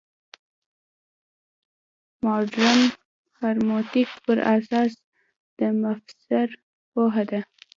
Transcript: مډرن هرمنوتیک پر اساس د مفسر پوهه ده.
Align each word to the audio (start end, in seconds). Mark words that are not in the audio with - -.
مډرن 2.23 2.79
هرمنوتیک 3.39 4.09
پر 4.25 4.37
اساس 4.55 4.91
د 5.59 5.59
مفسر 5.83 6.47
پوهه 6.93 7.23
ده. 7.31 7.39